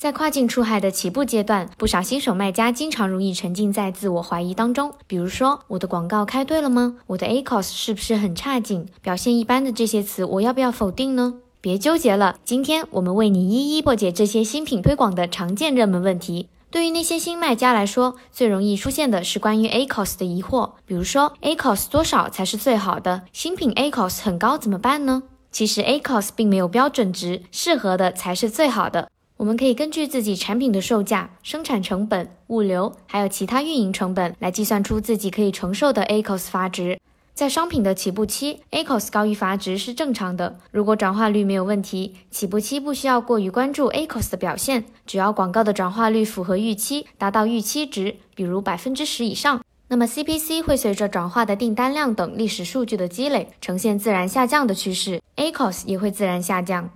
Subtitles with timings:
[0.00, 4.94] 在跨境出海的起步阶段，不少新手卖家经常容易沉浸在自我怀疑当中。
[5.06, 6.96] 比如说，我的广告开对了吗？
[7.08, 8.86] 我的 ACOS 是不是很差劲？
[9.02, 11.34] 表现一般的这些词，我要不要否定呢？
[11.60, 16.48] 别纠结了，今天我们为你一一破解这些新品推广的常见热门问题。
[16.70, 23.24] 对于那些新卖家来说，最容易出现的是关于 ACOS 的疑惑，比如说 ACOS 多少才是最好的？
[23.34, 25.24] 新品 ACOS 很高怎么办呢？
[25.52, 29.10] 其实 ACOS 并没有标准值，适合的才是最好的。
[29.40, 37.00] 我们可以根据自己产品的售价、生产成本、物流，还有其他运营成本来计算出自己可以承受的 ACOS 阀值。
[37.32, 40.58] 在商品的起步期，ACOS 高于阀值是正常的。
[40.70, 56.90] 如果转化率没有问题，起步期不需要过于关注 ACOS 的表现，只要广告的转化率符合预期，达到预期值，比如百分之十以上，那么 CPC 会随着转化的订单量等历史数据的积累，呈现自然下降的趋势，ACOS 也会自然下降。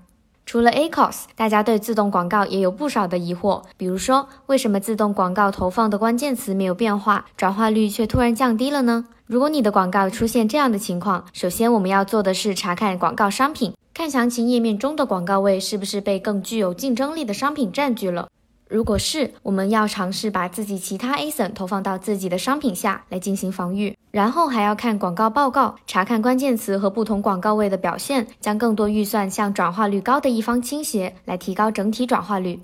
[0.47, 9.07] 除了 ACOS，大家对自动广告也有不少的疑惑，比如说，为什么自动广告投放的关键词没有变化，转化率却突然降低了呢？
[9.27, 18.29] 如果你的广告出现这样的情况，首先我们要做的是查看广告商品，看详情页面中的广告位是不是被更具有竞争力的商品占据了。
[18.69, 32.61] 如果是，我们要尝试把自己其他 ASIN 投放到自己的商品下来进行防御，然后还要看广告报告，查看关键词和不同广告位的表现，将更多预算向转化率高的一方倾斜，来提高整体转化率。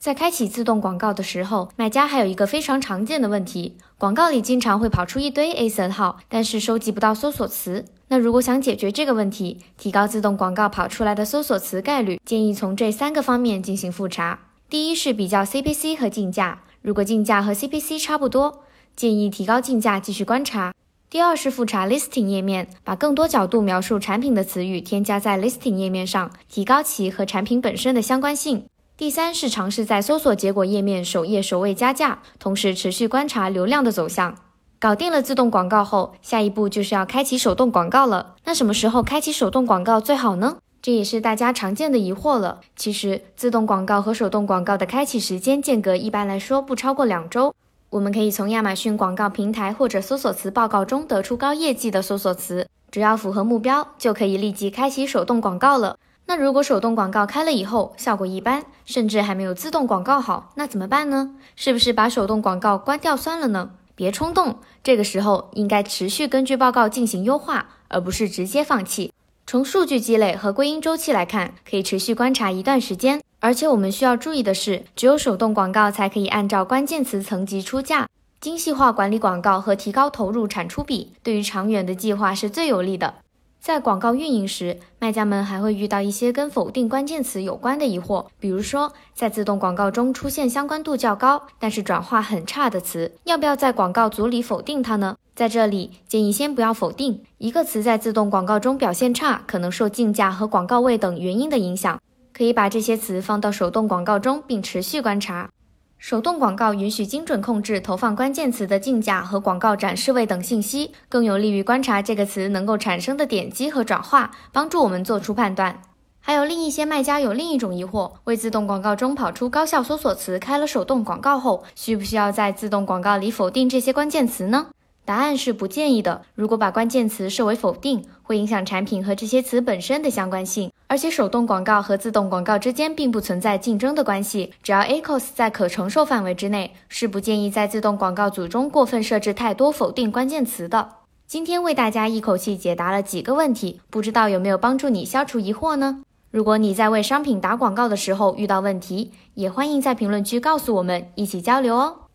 [0.00, 7.84] 在开启自动广告的时候，买家还有一个非常常见的问题：广告里经常会跑出一堆 ASIN 号，但是收集不到搜索词。
[8.08, 14.40] 那如果想解决这个问题，提高自动广告跑出来的搜索词概率，建议从这三个方面进行复查。
[14.68, 18.64] 第一是比较 CPC 和竞价，如果竞价和 CPC 差不多，
[18.96, 20.72] 建议提高竞价继续观察。
[21.10, 28.66] 第二是复查 listing 页面，把更多角度描述产品的词语添加在 listing 页面上，提高其和产品本身的相关性。
[28.94, 34.36] 第三是尝试在搜索结果页面首页首位加价，同时持续观察流量的走向。
[34.78, 38.34] 搞定了自动广告后，下一步就是要开启手动广告了。
[38.44, 40.58] 那什么时候开启手动广告最好呢？
[40.82, 42.60] 这也是大家常见的疑惑了。
[42.76, 47.54] 其实，自动广告和手动广告的开启时间间隔一般来说不超过两周。
[47.90, 55.96] 我们可以从亚马逊广告平台或者搜索词报告中得出高业绩的搜索词，只要符合目标，就可以立即开启手动广告了。
[56.26, 61.34] 那如果手动广告开了以后效果一般，甚至还没有自动广告好，那怎么办呢？
[61.56, 63.70] 是不是把手动广告关掉算了呢？
[63.94, 69.14] 别冲动，这个时候应该持续根据报告进行优化，而不是直接放弃。
[69.46, 73.22] 从数据积累和归因周期来看，可以持续观察一段时间。
[73.40, 78.08] 而且我们需要注意的是，只有手动广告才可以按照关键词层级出价，
[78.40, 83.14] 精细化管理广告和提高投入产出比，对于长远的计划是最有利的。
[83.60, 95.16] 在广告运营时，卖家们还会遇到一些跟否定关键词有关的疑惑，比如说在自动广告中出现相关度较高但是转化很差的词，要不要在广告组里否定它呢？
[95.34, 102.00] 在这里建议先不要否定一个词在自动广告中表现差，可能受竞价和广告位等原因的影响，
[102.38, 105.50] 可以把这些词放到手动广告中并持续观察。
[105.98, 115.82] 手动广告允许精准控制投放关键词的竞价和广告展示位等信息，更有利于观察这个词能够产生的点击和转化，帮助我们做出判断。
[116.20, 124.68] 还有另一些卖家有另一种疑惑：为自动广告中跑出高效搜索词开了手动广告后，需不需要在自动广告里否定这些关键词呢？
[125.04, 126.22] 答案是不建议的。
[126.36, 130.70] 如果把关键词设为否定，会影响产品和这些词本身的相关性。
[130.88, 140.88] 而且手动广告和自动广告之间并不存在竞争的关系，只要 ACOS 在可承受范围之内，是不建议在自动广告组中过分设置太多否定关键词的。
[141.26, 146.02] 今天为大家一口气解答了几个问题，不知道有没有帮助你消除疑惑呢？
[146.30, 152.07] 如果你在为商品打广告的时候遇到问题，也欢迎在评论区告诉我们，一起交流哦。